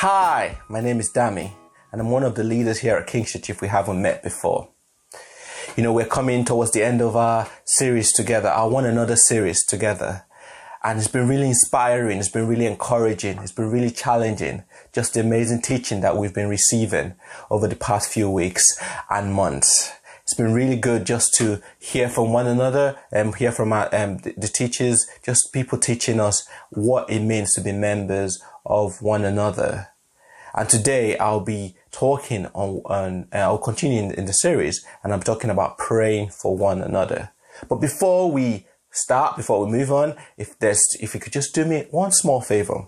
Hi, 0.00 0.58
my 0.68 0.82
name 0.82 1.00
is 1.00 1.10
Dami, 1.10 1.52
and 1.90 2.02
I'm 2.02 2.10
one 2.10 2.22
of 2.22 2.34
the 2.34 2.44
leaders 2.44 2.80
here 2.80 2.96
at 2.96 3.06
King's 3.06 3.32
Church 3.32 3.48
if 3.48 3.62
we 3.62 3.68
haven't 3.68 4.02
met 4.02 4.22
before. 4.22 4.68
You 5.74 5.82
know, 5.82 5.90
we're 5.90 6.04
coming 6.04 6.44
towards 6.44 6.72
the 6.72 6.82
end 6.82 7.00
of 7.00 7.16
our 7.16 7.48
series 7.64 8.12
together, 8.12 8.50
our 8.50 8.68
one 8.68 8.84
another 8.84 9.16
series 9.16 9.64
together. 9.64 10.26
And 10.84 10.98
it's 10.98 11.08
been 11.08 11.26
really 11.26 11.48
inspiring, 11.48 12.18
it's 12.18 12.28
been 12.28 12.46
really 12.46 12.66
encouraging, 12.66 13.38
it's 13.38 13.52
been 13.52 13.70
really 13.70 13.90
challenging. 13.90 14.64
Just 14.92 15.14
the 15.14 15.20
amazing 15.20 15.62
teaching 15.62 16.02
that 16.02 16.18
we've 16.18 16.34
been 16.34 16.50
receiving 16.50 17.14
over 17.50 17.66
the 17.66 17.74
past 17.74 18.12
few 18.12 18.28
weeks 18.28 18.78
and 19.08 19.32
months. 19.32 19.92
It's 20.24 20.34
been 20.34 20.52
really 20.52 20.76
good 20.76 21.06
just 21.06 21.32
to 21.36 21.62
hear 21.78 22.10
from 22.10 22.34
one 22.34 22.46
another 22.46 22.98
and 23.10 23.34
hear 23.34 23.50
from 23.50 23.72
our, 23.72 23.88
um, 23.94 24.18
the, 24.18 24.34
the 24.36 24.48
teachers, 24.48 25.06
just 25.24 25.54
people 25.54 25.78
teaching 25.78 26.20
us 26.20 26.46
what 26.68 27.08
it 27.08 27.20
means 27.20 27.54
to 27.54 27.62
be 27.62 27.72
members 27.72 28.42
of 28.66 29.00
one 29.00 29.24
another. 29.24 29.88
And 30.56 30.68
today 30.68 31.18
I'll 31.18 31.40
be 31.40 31.76
talking 31.90 32.46
on, 32.54 32.80
on 32.86 33.28
uh, 33.32 33.38
I'll 33.38 33.58
continue 33.58 34.02
in, 34.02 34.10
in 34.12 34.24
the 34.24 34.32
series 34.32 34.84
and 35.04 35.12
I'm 35.12 35.22
talking 35.22 35.50
about 35.50 35.76
praying 35.76 36.30
for 36.30 36.56
one 36.56 36.80
another. 36.80 37.30
But 37.68 37.76
before 37.76 38.32
we 38.32 38.66
start, 38.90 39.36
before 39.36 39.64
we 39.64 39.70
move 39.70 39.92
on, 39.92 40.16
if 40.38 40.58
there's, 40.58 40.96
if 40.98 41.12
you 41.12 41.20
could 41.20 41.34
just 41.34 41.54
do 41.54 41.66
me 41.66 41.86
one 41.90 42.10
small 42.10 42.40
favor. 42.40 42.86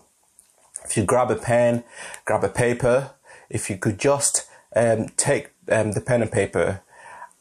If 0.87 0.97
you 0.97 1.05
grab 1.05 1.31
a 1.31 1.37
pen, 1.37 1.85
grab 2.25 2.43
a 2.43 2.49
paper, 2.49 3.11
if 3.51 3.69
you 3.69 3.77
could 3.77 3.99
just 3.99 4.47
um, 4.75 5.09
take 5.19 5.51
um, 5.71 5.93
the 5.93 6.01
pen 6.01 6.23
and 6.23 6.33
paper 6.33 6.81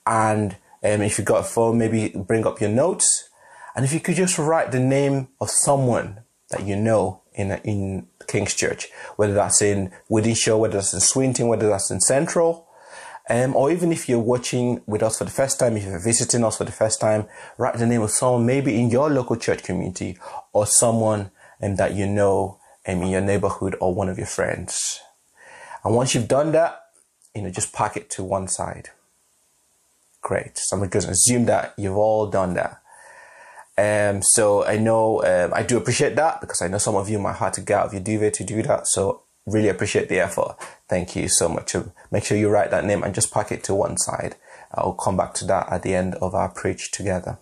and 0.06 0.58
um, 0.84 1.02
if 1.02 1.18
you've 1.18 1.26
got 1.26 1.40
a 1.40 1.44
phone, 1.44 1.78
maybe 1.78 2.10
bring 2.10 2.46
up 2.46 2.60
your 2.60 2.70
notes. 2.70 3.30
And 3.76 3.86
if 3.86 3.94
you 3.94 4.00
could 4.00 4.16
just 4.16 4.38
write 4.38 4.72
the 4.72 4.80
name 4.80 5.30
of 5.40 5.50
someone 5.50 6.22
that 6.50 6.66
you 6.66 6.76
know 6.76 7.22
in, 7.38 7.52
in 7.64 8.08
King's 8.28 8.54
Church, 8.54 8.90
whether 9.16 9.34
that's 9.34 9.62
in 9.62 9.92
Wythenshawe, 10.10 10.60
whether 10.60 10.78
that's 10.78 10.94
in 10.94 11.00
Swinton, 11.00 11.48
whether 11.48 11.70
that's 11.70 11.90
in 11.92 12.02
Central, 12.02 12.68
um, 13.30 13.56
or 13.56 13.72
even 13.72 13.92
if 13.92 14.10
you're 14.10 14.20
watching 14.20 14.82
with 14.86 15.04
us 15.04 15.18
for 15.18 15.26
the 15.26 15.32
first 15.32 15.60
time, 15.60 15.78
if 15.78 15.84
you're 15.84 16.00
visiting 16.00 16.44
us 16.44 16.58
for 16.58 16.64
the 16.64 16.72
first 16.72 17.00
time, 17.00 17.28
write 17.58 17.78
the 17.78 17.86
name 17.86 18.02
of 18.02 18.10
someone 18.10 18.46
maybe 18.46 18.80
in 18.80 18.90
your 18.90 19.10
local 19.10 19.36
church 19.36 19.64
community 19.64 20.18
or 20.54 20.66
someone 20.66 21.32
um, 21.62 21.76
that 21.76 21.94
you 21.94 22.08
know 22.08 22.58
um, 22.88 23.02
in 23.02 23.10
your 23.10 23.22
neighborhood 23.22 23.76
or 23.80 23.94
one 23.94 24.10
of 24.10 24.18
your 24.18 24.28
friends. 24.28 25.00
And 25.84 25.94
once 25.94 26.16
you've 26.16 26.28
done 26.28 26.52
that, 26.54 26.82
you 27.36 27.44
know, 27.44 27.50
just 27.50 27.74
pack 27.74 27.96
it 27.96 28.10
to 28.12 28.24
one 28.24 28.48
side. 28.48 28.90
Great. 30.22 30.58
So 30.58 30.76
I'm 30.76 30.80
going 30.80 30.90
to 30.90 31.10
assume 31.10 31.46
that 31.46 31.74
you've 31.78 31.98
all 31.98 32.28
done 32.28 32.56
that. 32.56 32.82
Um, 33.78 34.22
so 34.24 34.66
I 34.66 34.78
know, 34.78 35.24
um, 35.24 35.54
I 35.54 35.62
do 35.64 35.78
appreciate 35.78 36.16
that 36.16 36.42
because 36.42 36.62
I 36.62 36.68
know 36.68 36.80
some 36.80 36.96
of 36.96 37.10
you 37.10 37.20
might 37.20 37.36
have 37.36 37.54
to 37.54 37.62
get 37.62 37.80
out 37.80 37.86
of 37.88 37.94
your 37.94 38.02
duvet 38.02 38.34
to 38.36 38.44
do 38.44 38.64
that. 38.64 38.88
So 38.88 39.22
really 39.46 39.70
appreciate 39.70 40.10
the 40.10 40.20
effort. 40.20 40.56
Thank 40.90 41.16
you 41.16 41.28
so 41.30 41.48
much. 41.48 41.76
Make 42.12 42.26
sure 42.26 42.38
you 42.38 42.50
write 42.50 42.72
that 42.72 42.86
name 42.86 43.04
and 43.04 43.16
just 43.16 43.32
pack 43.32 43.52
it 43.52 43.64
to 43.66 43.76
one 43.76 43.98
side. 43.98 44.36
I'll 44.74 44.94
come 44.94 45.16
back 45.16 45.34
to 45.36 45.46
that 45.46 45.72
at 45.72 45.84
the 45.84 45.96
end 45.96 46.16
of 46.16 46.36
our 46.36 46.50
preach 46.50 46.92
together. 46.92 47.38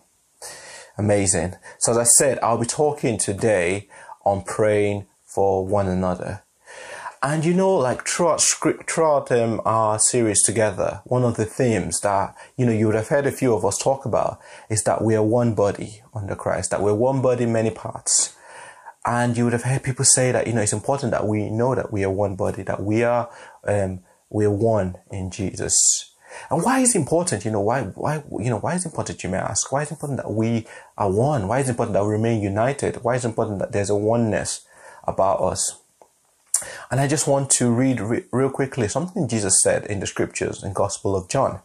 Amazing. 0.98 1.56
So 1.80 1.92
as 1.92 1.98
I 1.98 2.04
said, 2.04 2.40
I'll 2.42 2.58
be 2.58 2.66
talking 2.66 3.18
today 3.18 3.90
on 4.24 4.44
praying 4.44 5.08
for 5.26 5.66
one 5.66 5.88
another. 5.88 6.44
And 7.26 7.44
you 7.44 7.56
know, 7.56 7.74
like 7.74 8.08
throughout 8.08 8.40
script, 8.40 8.88
throughout 8.88 9.32
um, 9.32 9.60
our 9.66 9.98
series 9.98 10.44
together, 10.44 11.02
one 11.06 11.24
of 11.24 11.38
the 11.38 11.46
themes 11.46 12.02
that 12.02 12.36
you 12.56 12.68
know 12.68 12.72
you 12.72 12.86
would 12.86 12.96
have 12.96 13.08
heard 13.08 13.26
a 13.26 13.32
few 13.32 13.56
of 13.56 13.66
us 13.66 13.80
talk 13.80 14.06
about 14.06 14.40
is 14.70 14.84
that 14.84 15.02
we 15.02 15.16
are 15.16 15.24
one 15.24 15.56
body 15.56 16.04
under 16.14 16.36
Christ, 16.36 16.70
that 16.70 16.84
we're 16.84 16.94
one 16.94 17.24
body, 17.24 17.48
many 17.48 17.72
parts. 17.72 18.36
And 19.08 19.36
you 19.36 19.44
would 19.44 19.54
have 19.54 19.64
heard 19.64 19.82
people 19.82 20.06
say 20.06 20.32
that 20.34 20.46
you 20.46 20.54
know 20.54 20.62
it's 20.62 20.72
important 20.72 21.14
that 21.14 21.26
we 21.26 21.50
know 21.50 21.74
that 21.74 21.92
we 21.92 22.04
are 22.04 22.12
one 22.12 22.36
body, 22.36 22.62
that 22.62 22.84
we 22.84 23.02
are 23.02 23.28
um, 23.64 24.02
we 24.30 24.46
are 24.46 24.52
one 24.52 24.98
in 25.10 25.32
Jesus. 25.32 25.76
And 26.52 26.62
why 26.62 26.82
is 26.82 26.94
it 26.94 27.00
important? 27.00 27.44
You 27.44 27.50
know 27.50 27.62
why 27.62 27.86
why 27.86 28.22
you 28.40 28.52
know 28.52 28.60
why 28.60 28.76
is 28.76 28.86
it 28.86 28.90
important? 28.90 29.24
You 29.24 29.32
may 29.32 29.40
ask. 29.40 29.72
Why 29.72 29.82
is 29.82 29.88
it 29.88 29.94
important 29.94 30.18
that 30.18 30.32
we 30.32 30.68
are 30.96 31.12
one? 31.12 31.48
Why 31.48 31.58
is 31.58 31.70
it 31.70 31.72
important 31.72 31.96
that 31.96 32.06
we 32.06 32.12
remain 32.12 32.44
united? 32.44 32.98
Why 33.04 33.16
is 33.16 33.26
it 33.26 33.30
important 33.30 33.58
that 33.58 33.72
there's 33.72 33.90
a 33.90 33.96
oneness 33.96 34.64
about 35.08 35.42
us? 35.42 35.82
And 36.92 37.00
I 37.00 37.08
just 37.08 37.28
want 37.28 37.50
to 37.52 37.72
read 37.72 38.00
re- 38.00 38.26
real 38.32 38.50
quickly 38.50 38.88
something 38.88 39.28
Jesus 39.28 39.62
said 39.62 39.86
in 39.86 40.00
the 40.00 40.08
scriptures 40.08 40.64
in 40.64 40.74
Gospel 40.74 41.16
of 41.16 41.30
John. 41.30 41.62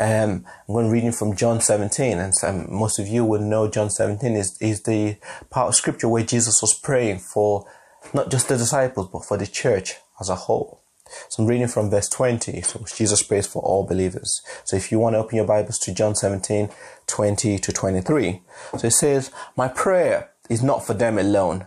Um, 0.00 0.44
I'm 0.68 0.74
going 0.74 0.86
to 0.86 0.92
read 0.92 1.14
from 1.14 1.36
John 1.36 1.60
17, 1.60 2.18
and 2.18 2.34
some, 2.34 2.72
most 2.72 2.98
of 2.98 3.06
you 3.06 3.24
will 3.24 3.40
know 3.40 3.68
John 3.68 3.90
17 3.90 4.34
is, 4.34 4.60
is 4.60 4.82
the 4.82 5.16
part 5.50 5.68
of 5.68 5.74
scripture 5.74 6.08
where 6.08 6.24
Jesus 6.24 6.60
was 6.60 6.74
praying 6.74 7.20
for 7.20 7.66
not 8.12 8.30
just 8.30 8.48
the 8.48 8.56
disciples, 8.56 9.08
but 9.12 9.24
for 9.24 9.36
the 9.36 9.46
church 9.46 9.94
as 10.20 10.28
a 10.28 10.34
whole. 10.34 10.80
So 11.28 11.42
I'm 11.42 11.48
reading 11.48 11.68
from 11.68 11.90
verse 11.90 12.08
20. 12.08 12.60
So 12.62 12.84
Jesus 12.96 13.22
prays 13.22 13.46
for 13.46 13.62
all 13.62 13.86
believers. 13.86 14.42
So 14.64 14.76
if 14.76 14.90
you 14.90 14.98
want 14.98 15.14
to 15.14 15.18
open 15.18 15.36
your 15.36 15.46
Bibles 15.46 15.78
to 15.80 15.94
John 15.94 16.14
17, 16.14 16.70
20 17.06 17.58
to 17.58 17.72
23. 17.72 18.42
So 18.78 18.86
it 18.86 18.90
says, 18.92 19.30
My 19.56 19.68
prayer 19.68 20.30
is 20.48 20.62
not 20.62 20.84
for 20.84 20.94
them 20.94 21.18
alone 21.18 21.66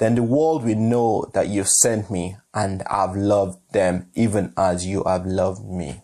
then 0.00 0.14
the 0.14 0.22
world 0.22 0.64
will 0.64 0.76
know 0.76 1.30
that 1.34 1.48
you've 1.48 1.68
sent 1.68 2.10
me 2.10 2.36
and 2.54 2.82
I've 2.84 3.14
loved 3.14 3.58
them 3.72 4.08
even 4.14 4.54
as 4.56 4.86
you 4.86 5.04
have 5.04 5.26
loved 5.26 5.62
me. 5.62 6.00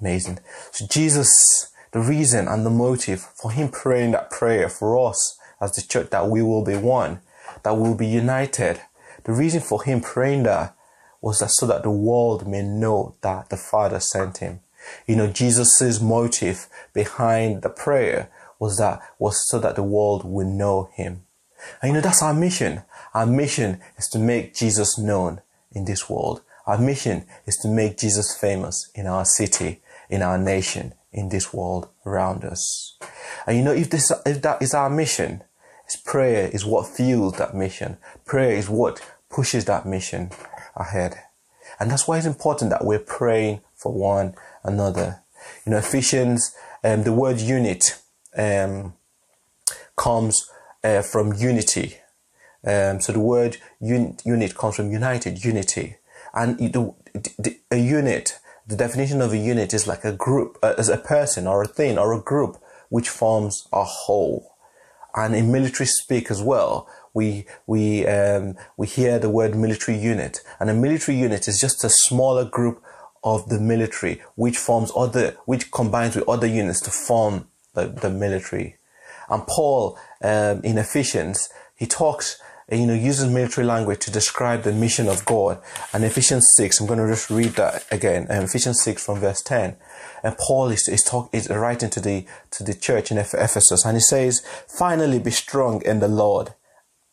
Amazing. 0.00 0.38
So 0.72 0.86
Jesus, 0.86 1.70
the 1.92 2.00
reason 2.00 2.48
and 2.48 2.64
the 2.64 2.70
motive 2.70 3.20
for 3.20 3.50
him 3.50 3.68
praying 3.68 4.12
that 4.12 4.30
prayer 4.30 4.70
for 4.70 5.06
us 5.06 5.38
as 5.60 5.72
the 5.72 5.82
church 5.82 6.08
that 6.10 6.28
we 6.28 6.40
will 6.40 6.64
be 6.64 6.76
one, 6.76 7.20
that 7.62 7.76
we 7.76 7.88
will 7.88 7.94
be 7.94 8.06
united. 8.06 8.80
The 9.24 9.32
reason 9.32 9.60
for 9.60 9.82
him 9.84 10.00
praying 10.00 10.44
that 10.44 10.74
was 11.20 11.40
that 11.40 11.50
so 11.50 11.66
that 11.66 11.82
the 11.82 11.90
world 11.90 12.48
may 12.48 12.62
know 12.62 13.16
that 13.20 13.50
the 13.50 13.58
Father 13.58 14.00
sent 14.00 14.38
him. 14.38 14.60
You 15.06 15.16
know, 15.16 15.26
Jesus' 15.26 16.00
motive 16.00 16.68
behind 16.94 17.60
the 17.60 17.68
prayer 17.68 18.30
was 18.58 18.78
that 18.78 19.02
was 19.18 19.46
so 19.46 19.58
that 19.58 19.76
the 19.76 19.82
world 19.82 20.24
would 20.24 20.46
know 20.46 20.88
him. 20.94 21.23
And 21.80 21.90
you 21.90 21.94
know, 21.94 22.00
that's 22.00 22.22
our 22.22 22.34
mission. 22.34 22.82
Our 23.12 23.26
mission 23.26 23.80
is 23.96 24.08
to 24.08 24.18
make 24.18 24.54
Jesus 24.54 24.98
known 24.98 25.40
in 25.72 25.84
this 25.84 26.08
world. 26.08 26.42
Our 26.66 26.78
mission 26.78 27.26
is 27.46 27.56
to 27.58 27.68
make 27.68 27.98
Jesus 27.98 28.36
famous 28.36 28.90
in 28.94 29.06
our 29.06 29.24
city, 29.24 29.82
in 30.08 30.22
our 30.22 30.38
nation, 30.38 30.94
in 31.12 31.28
this 31.28 31.52
world 31.52 31.88
around 32.06 32.44
us. 32.44 32.98
And 33.46 33.56
you 33.56 33.62
know, 33.62 33.72
if 33.72 33.90
this, 33.90 34.10
if 34.24 34.42
that 34.42 34.62
is 34.62 34.74
our 34.74 34.90
mission, 34.90 35.42
it's 35.84 35.96
prayer 35.96 36.48
is 36.48 36.64
what 36.64 36.86
fuels 36.86 37.34
that 37.34 37.54
mission. 37.54 37.98
Prayer 38.24 38.52
is 38.52 38.68
what 38.68 39.00
pushes 39.28 39.66
that 39.66 39.86
mission 39.86 40.30
ahead. 40.74 41.16
And 41.78 41.90
that's 41.90 42.08
why 42.08 42.16
it's 42.16 42.26
important 42.26 42.70
that 42.70 42.84
we're 42.84 42.98
praying 42.98 43.60
for 43.74 43.92
one 43.92 44.34
another. 44.62 45.22
You 45.66 45.72
know, 45.72 45.78
Ephesians, 45.78 46.54
um, 46.82 47.02
the 47.02 47.12
word 47.12 47.40
unit, 47.40 48.00
um, 48.36 48.94
comes 49.96 50.50
uh, 50.84 51.02
from 51.02 51.32
unity. 51.32 51.96
Um, 52.66 53.00
so 53.00 53.12
the 53.12 53.20
word 53.20 53.56
un- 53.80 54.16
unit 54.24 54.54
comes 54.54 54.76
from 54.76 54.90
united, 54.90 55.44
unity. 55.44 55.96
And 56.34 56.58
the, 56.58 56.94
the, 57.38 57.58
a 57.70 57.76
unit, 57.76 58.38
the 58.66 58.76
definition 58.76 59.20
of 59.20 59.32
a 59.32 59.36
unit 59.38 59.72
is 59.74 59.86
like 59.86 60.04
a 60.04 60.12
group, 60.12 60.58
uh, 60.62 60.74
as 60.78 60.88
a 60.88 60.98
person 60.98 61.46
or 61.46 61.62
a 61.62 61.68
thing 61.68 61.98
or 61.98 62.12
a 62.12 62.20
group 62.20 62.58
which 62.88 63.08
forms 63.08 63.66
a 63.72 63.84
whole. 63.84 64.52
And 65.16 65.34
in 65.34 65.52
military 65.52 65.86
speak 65.86 66.30
as 66.30 66.42
well, 66.42 66.88
we 67.12 67.46
we 67.68 68.04
um, 68.06 68.56
we 68.76 68.88
hear 68.88 69.20
the 69.20 69.30
word 69.30 69.54
military 69.54 69.96
unit, 69.96 70.40
and 70.58 70.68
a 70.68 70.74
military 70.74 71.16
unit 71.16 71.46
is 71.46 71.60
just 71.60 71.84
a 71.84 71.88
smaller 71.88 72.44
group 72.44 72.82
of 73.22 73.48
the 73.48 73.60
military 73.60 74.20
which 74.34 74.58
forms 74.58 74.90
other, 74.96 75.36
which 75.46 75.70
combines 75.70 76.16
with 76.16 76.28
other 76.28 76.48
units 76.48 76.80
to 76.80 76.90
form 76.90 77.46
the, 77.74 77.86
the 77.86 78.10
military. 78.10 78.76
And 79.28 79.46
Paul 79.46 79.98
um, 80.22 80.62
in 80.62 80.78
Ephesians, 80.78 81.48
he 81.76 81.86
talks, 81.86 82.40
you 82.70 82.86
know, 82.86 82.94
uses 82.94 83.30
military 83.30 83.66
language 83.66 84.00
to 84.00 84.10
describe 84.10 84.62
the 84.62 84.72
mission 84.72 85.08
of 85.08 85.24
God. 85.24 85.60
And 85.92 86.04
Ephesians 86.04 86.52
6, 86.56 86.80
I'm 86.80 86.86
going 86.86 86.98
to 86.98 87.08
just 87.08 87.30
read 87.30 87.52
that 87.52 87.84
again. 87.90 88.26
Um, 88.30 88.44
Ephesians 88.44 88.82
6 88.82 89.04
from 89.04 89.20
verse 89.20 89.42
10. 89.42 89.76
And 90.22 90.38
Paul 90.38 90.70
is, 90.70 90.88
is, 90.88 91.02
talk, 91.02 91.28
is 91.32 91.48
writing 91.50 91.90
to 91.90 92.00
the, 92.00 92.26
to 92.52 92.64
the 92.64 92.74
church 92.74 93.10
in 93.10 93.18
Ephesus 93.18 93.84
and 93.84 93.96
he 93.96 94.00
says, 94.00 94.42
finally 94.66 95.18
be 95.18 95.30
strong 95.30 95.82
in 95.82 96.00
the 96.00 96.08
Lord 96.08 96.54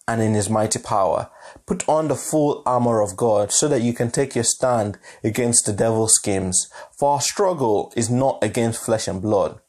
and 0.07 0.21
in 0.21 0.33
his 0.33 0.49
mighty 0.49 0.79
power. 0.79 1.29
Put 1.65 1.87
on 1.87 2.07
the 2.07 2.15
full 2.15 2.63
armor 2.65 3.01
of 3.01 3.15
God 3.15 3.51
so 3.51 3.67
that 3.67 3.81
you 3.81 3.93
can 3.93 4.11
take 4.11 4.35
your 4.35 4.43
stand 4.43 4.97
against 5.23 5.65
the 5.65 5.73
devil's 5.73 6.15
schemes. 6.15 6.69
For 6.97 7.13
our 7.13 7.21
struggle 7.21 7.93
is 7.95 8.09
not 8.09 8.39
against 8.41 8.83
flesh 8.83 9.07
and 9.07 9.21
blood, 9.21 9.59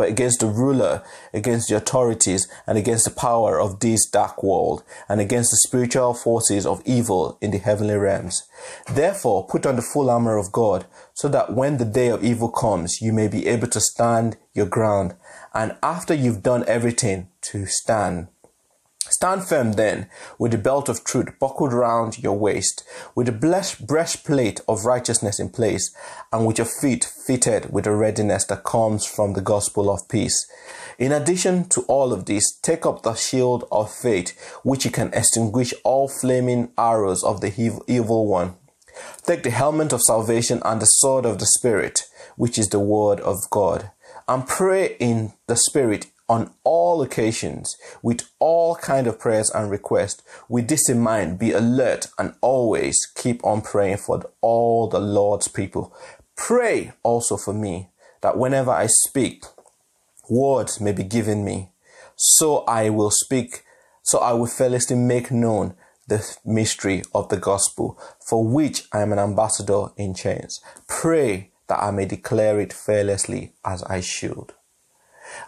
but 0.00 0.08
against 0.08 0.40
the 0.40 0.46
ruler, 0.46 1.02
against 1.34 1.68
the 1.68 1.76
authorities, 1.76 2.48
and 2.66 2.78
against 2.78 3.04
the 3.04 3.10
power 3.10 3.60
of 3.60 3.80
this 3.80 4.08
dark 4.08 4.42
world, 4.42 4.82
and 5.10 5.20
against 5.20 5.50
the 5.50 5.58
spiritual 5.58 6.14
forces 6.14 6.64
of 6.64 6.80
evil 6.86 7.36
in 7.42 7.50
the 7.50 7.58
heavenly 7.58 7.96
realms. 7.96 8.44
Therefore, 8.90 9.46
put 9.46 9.66
on 9.66 9.76
the 9.76 9.82
full 9.82 10.08
armor 10.08 10.38
of 10.38 10.52
God, 10.52 10.86
so 11.12 11.28
that 11.28 11.52
when 11.52 11.76
the 11.76 11.84
day 11.84 12.08
of 12.08 12.24
evil 12.24 12.48
comes, 12.48 13.02
you 13.02 13.12
may 13.12 13.28
be 13.28 13.46
able 13.46 13.66
to 13.66 13.78
stand 13.78 14.38
your 14.54 14.64
ground, 14.64 15.16
and 15.52 15.76
after 15.82 16.14
you've 16.14 16.42
done 16.42 16.64
everything, 16.66 17.28
to 17.42 17.66
stand. 17.66 18.28
Stand 19.08 19.44
firm 19.44 19.72
then, 19.72 20.08
with 20.38 20.52
the 20.52 20.58
belt 20.58 20.88
of 20.88 21.04
truth 21.04 21.38
buckled 21.40 21.72
round 21.72 22.18
your 22.18 22.38
waist, 22.38 22.84
with 23.14 23.26
the 23.26 23.76
breastplate 23.80 24.60
of 24.68 24.84
righteousness 24.84 25.40
in 25.40 25.48
place, 25.48 25.94
and 26.32 26.46
with 26.46 26.58
your 26.58 26.66
feet 26.66 27.04
fitted 27.04 27.72
with 27.72 27.84
the 27.84 27.92
readiness 27.92 28.44
that 28.44 28.62
comes 28.62 29.06
from 29.06 29.32
the 29.32 29.40
gospel 29.40 29.90
of 29.90 30.08
peace. 30.08 30.46
In 30.98 31.12
addition 31.12 31.68
to 31.70 31.80
all 31.82 32.12
of 32.12 32.26
this, 32.26 32.58
take 32.60 32.84
up 32.84 33.02
the 33.02 33.14
shield 33.14 33.66
of 33.72 33.92
faith, 33.92 34.38
which 34.62 34.84
you 34.84 34.90
can 34.90 35.12
extinguish 35.14 35.72
all 35.82 36.06
flaming 36.06 36.70
arrows 36.76 37.24
of 37.24 37.40
the 37.40 37.82
evil 37.88 38.26
one. 38.26 38.56
Take 39.24 39.44
the 39.44 39.50
helmet 39.50 39.94
of 39.94 40.02
salvation 40.02 40.60
and 40.64 40.80
the 40.80 40.86
sword 40.86 41.24
of 41.24 41.38
the 41.38 41.46
Spirit, 41.46 42.06
which 42.36 42.58
is 42.58 42.68
the 42.68 42.80
word 42.80 43.18
of 43.20 43.38
God, 43.50 43.90
and 44.28 44.46
pray 44.46 44.96
in 45.00 45.32
the 45.46 45.56
Spirit 45.56 46.06
on 46.30 46.48
all 46.62 47.02
occasions 47.02 47.76
with 48.02 48.30
all 48.38 48.76
kind 48.76 49.08
of 49.08 49.18
prayers 49.18 49.50
and 49.50 49.68
requests 49.68 50.22
with 50.48 50.68
this 50.68 50.88
in 50.88 51.00
mind 51.00 51.40
be 51.40 51.50
alert 51.50 52.06
and 52.18 52.32
always 52.40 53.04
keep 53.16 53.44
on 53.44 53.60
praying 53.60 53.96
for 53.96 54.22
all 54.40 54.86
the 54.86 55.00
lord's 55.00 55.48
people. 55.48 55.92
Pray 56.36 56.92
also 57.02 57.36
for 57.36 57.52
me 57.52 57.90
that 58.20 58.38
whenever 58.38 58.70
i 58.70 58.86
speak 58.86 59.42
words 60.28 60.80
may 60.80 60.92
be 60.92 61.02
given 61.02 61.44
me 61.44 61.70
so 62.14 62.58
i 62.58 62.88
will 62.88 63.10
speak 63.10 63.64
so 64.04 64.20
i 64.20 64.32
will 64.32 64.46
fearlessly 64.46 64.94
make 64.94 65.32
known 65.32 65.74
the 66.06 66.36
mystery 66.44 67.02
of 67.12 67.28
the 67.28 67.36
gospel 67.36 68.00
for 68.24 68.46
which 68.46 68.84
i 68.92 69.02
am 69.02 69.12
an 69.12 69.18
ambassador 69.18 69.86
in 69.96 70.14
chains. 70.14 70.60
Pray 70.86 71.50
that 71.66 71.82
i 71.82 71.90
may 71.90 72.04
declare 72.04 72.60
it 72.60 72.72
fearlessly 72.72 73.52
as 73.64 73.82
i 73.82 74.00
should 74.00 74.52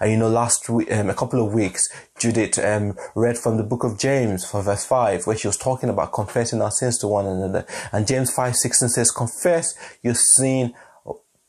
and 0.00 0.10
you 0.10 0.16
know, 0.16 0.28
last 0.28 0.68
week, 0.68 0.90
um, 0.92 1.10
a 1.10 1.14
couple 1.14 1.44
of 1.44 1.52
weeks, 1.52 1.88
Judith 2.18 2.58
um, 2.58 2.96
read 3.14 3.38
from 3.38 3.56
the 3.56 3.62
book 3.62 3.84
of 3.84 3.98
James 3.98 4.44
for 4.44 4.62
verse 4.62 4.84
5, 4.84 5.26
where 5.26 5.36
she 5.36 5.46
was 5.46 5.56
talking 5.56 5.88
about 5.88 6.12
confessing 6.12 6.62
our 6.62 6.70
sins 6.70 6.98
to 6.98 7.06
one 7.06 7.26
another. 7.26 7.66
And 7.92 8.06
James 8.06 8.32
5 8.32 8.54
16 8.56 8.88
says, 8.88 9.10
Confess 9.10 9.74
your 10.02 10.14
sin 10.14 10.74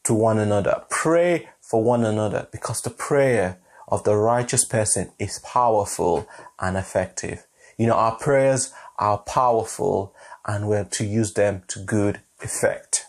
to 0.04 0.14
one 0.14 0.40
another. 0.40 0.84
Pray 0.90 1.50
for 1.62 1.84
one 1.84 2.04
another 2.06 2.48
because 2.52 2.82
the 2.82 2.90
prayer 2.90 3.60
of 3.88 4.04
the 4.04 4.16
righteous 4.16 4.66
person 4.66 5.12
is 5.20 5.40
powerful 5.40 6.28
and 6.60 6.78
effective. 6.78 7.46
You 7.78 7.88
know, 7.88 7.96
our 7.96 8.16
prayers 8.16 8.72
are 8.98 9.18
powerful 9.18 10.14
and 10.46 10.68
we're 10.68 10.86
to 10.86 11.06
use 11.06 11.34
them 11.34 11.64
to 11.70 11.80
good 11.80 12.22
effect. 12.42 13.06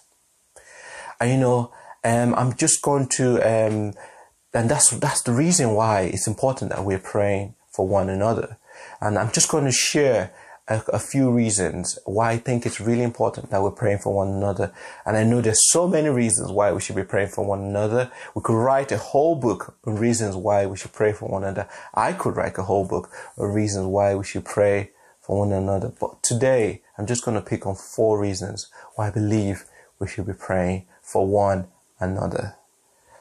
And 1.20 1.30
you 1.30 1.38
know, 1.38 1.72
um, 2.04 2.34
I'm 2.34 2.54
just 2.54 2.82
going 2.82 3.08
to 3.08 3.40
um, 3.40 3.94
and 4.54 4.70
that's, 4.70 4.90
that's 4.90 5.22
the 5.22 5.32
reason 5.32 5.74
why 5.74 6.02
it's 6.02 6.26
important 6.26 6.70
that 6.70 6.84
we're 6.84 6.98
praying 6.98 7.54
for 7.70 7.86
one 7.86 8.08
another. 8.08 8.56
And 9.00 9.18
I'm 9.18 9.32
just 9.32 9.50
going 9.50 9.64
to 9.64 9.72
share 9.72 10.32
a, 10.68 10.82
a, 10.92 10.98
few 10.98 11.30
reasons 11.30 11.98
why 12.06 12.30
I 12.32 12.36
think 12.38 12.64
it's 12.64 12.80
really 12.80 13.02
important 13.02 13.50
that 13.50 13.62
we're 13.62 13.70
praying 13.70 13.98
for 13.98 14.14
one 14.14 14.28
another. 14.28 14.72
And 15.04 15.16
I 15.16 15.24
know 15.24 15.40
there's 15.40 15.70
so 15.70 15.86
many 15.86 16.08
reasons 16.08 16.50
why 16.50 16.72
we 16.72 16.80
should 16.80 16.96
be 16.96 17.02
praying 17.04 17.28
for 17.28 17.44
one 17.44 17.60
another. 17.60 18.10
We 18.34 18.42
could 18.42 18.56
write 18.56 18.92
a 18.92 18.96
whole 18.96 19.34
book 19.34 19.76
on 19.84 19.96
reasons 19.96 20.36
why 20.36 20.66
we 20.66 20.76
should 20.76 20.92
pray 20.92 21.12
for 21.12 21.28
one 21.28 21.42
another. 21.42 21.68
I 21.92 22.12
could 22.12 22.36
write 22.36 22.56
a 22.56 22.62
whole 22.62 22.86
book 22.86 23.10
on 23.36 23.52
reasons 23.52 23.86
why 23.86 24.14
we 24.14 24.24
should 24.24 24.44
pray 24.44 24.92
for 25.20 25.40
one 25.40 25.52
another. 25.52 25.92
But 26.00 26.22
today, 26.22 26.82
I'm 26.96 27.06
just 27.06 27.24
going 27.24 27.36
to 27.36 27.46
pick 27.46 27.66
on 27.66 27.74
four 27.74 28.18
reasons 28.18 28.68
why 28.94 29.08
I 29.08 29.10
believe 29.10 29.64
we 29.98 30.08
should 30.08 30.26
be 30.26 30.32
praying 30.32 30.86
for 31.02 31.26
one 31.26 31.66
another. 32.00 32.56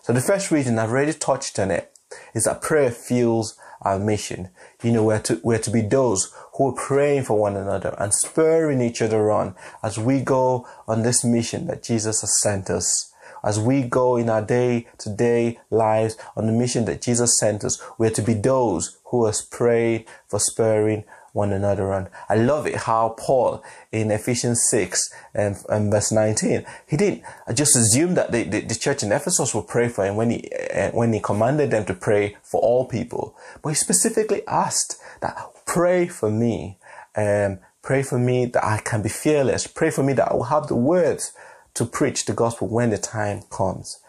So 0.04 0.12
the 0.12 0.20
first 0.20 0.52
reason 0.52 0.78
I've 0.78 0.90
already 0.90 1.14
touched 1.14 1.58
on 1.58 1.72
it 1.72 1.98
is 2.34 2.44
that 2.44 2.62
prayer 2.62 2.92
fuels 2.92 3.58
our 3.84 3.98
mission. 3.98 4.50
You 4.84 4.92
know, 4.92 5.06
we're 5.06 5.22
to, 5.22 5.40
we're 5.46 5.60
to 5.60 5.72
be 5.72 5.80
those 5.80 6.36
who 6.58 6.68
are 6.68 6.74
praying 6.74 7.24
for 7.24 7.40
one 7.40 7.56
another 7.56 7.96
and 7.98 8.14
spurring 8.14 8.82
each 8.82 9.02
other 9.02 9.32
on 9.32 9.56
as 9.82 9.98
we 9.98 10.20
go 10.20 10.68
on 10.90 11.04
this 11.04 11.24
mission 11.24 11.68
that 11.68 11.84
Jesus 11.84 12.20
has 12.20 12.38
sent 12.42 12.70
us. 12.70 13.14
As 13.46 13.62
we 13.62 13.84
go 13.84 14.18
in 14.18 14.30
our 14.30 14.42
day 14.42 14.88
to 14.98 15.10
day 15.10 15.60
lives 15.70 16.18
on 16.36 16.48
the 16.48 16.54
mission 16.54 16.84
that 16.84 17.02
Jesus 17.02 17.40
sent 17.40 17.64
us, 17.64 17.82
we're 17.98 18.10
to 18.10 18.22
be 18.22 18.34
those 18.34 18.98
who 19.06 19.26
are 19.26 19.34
praying 19.52 20.04
for 20.28 20.38
spurring 20.38 21.06
one 21.34 21.52
another 21.52 21.92
on. 21.92 22.08
I 22.30 22.36
love 22.36 22.66
it 22.68 22.76
how 22.76 23.16
Paul 23.18 23.64
in 23.92 24.12
Ephesians 24.12 24.68
6 24.70 25.14
and, 25.34 25.58
and 25.68 25.92
verse 25.92 26.12
19, 26.12 26.66
he 26.88 26.96
didn't 26.96 27.24
just 27.54 27.76
assume 27.76 28.14
that 28.14 28.32
the, 28.32 28.44
the, 28.44 28.62
the, 28.62 28.76
church 28.76 29.04
in 29.04 29.12
Ephesus 29.12 29.54
would 29.54 29.68
pray 29.68 29.90
for 29.90 30.06
him 30.06 30.16
when 30.16 30.30
he, 30.30 30.50
uh, 30.74 30.92
when 30.92 31.12
he 31.12 31.20
commanded 31.20 31.72
them 31.72 31.86
to 31.86 31.94
pray 31.94 32.38
for 32.44 32.62
all 32.62 32.86
people. 32.86 33.36
But 33.62 33.70
he 33.70 33.76
specifically 33.76 34.48
asked 34.48 35.02
that 35.22 35.36
pray 35.66 36.08
for 36.08 36.30
me, 36.30 36.78
um, 37.16 37.60
pray 37.82 38.04
for 38.04 38.20
me 38.20 38.46
that 38.46 38.64
I 38.64 38.78
can 38.78 39.02
be 39.02 39.10
fearless. 39.10 39.66
Pray 39.66 39.90
for 39.90 40.04
me 40.04 40.14
that 40.14 40.32
I 40.32 40.36
will 40.36 40.44
have 40.44 40.68
the 40.68 40.76
words 40.76 41.34
to 41.74 41.86
preach 41.86 42.26
the 42.26 42.34
gospel 42.34 42.68
when 42.68 42.92
the 42.92 43.00
time 43.00 43.42
comes. 43.50 44.00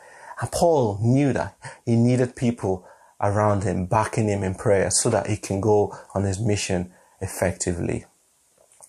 And 0.43 0.53
Paul 0.53 0.99
knew 1.01 1.33
that 1.33 1.57
he 1.87 1.97
needed 1.97 2.37
people 2.37 2.87
around 3.19 3.63
him, 3.63 3.87
backing 3.87 4.29
him 4.29 4.43
in 4.43 4.55
prayer 4.55 4.91
so 4.91 5.09
that 5.09 5.29
he 5.29 5.39
can 5.39 5.63
go 5.63 5.97
on 6.15 6.25
his 6.25 6.39
mission 6.39 6.93
effectively. 7.25 8.05